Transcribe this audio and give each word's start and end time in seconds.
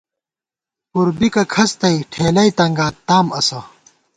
پُر 0.91 1.07
بِکہ 1.17 1.43
کھڅ 1.53 1.71
تَئ 1.79 1.97
ٹھېلَئ 2.11 2.49
تنگات 2.57 2.95
تام 3.07 3.25
اسہ 3.39 3.59